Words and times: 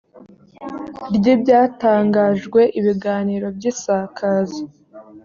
ry 1.15 1.25
ibyatangajwe 1.35 2.61
ibiganiro 2.79 3.47
by 3.55 3.63
isakaza 3.71 4.61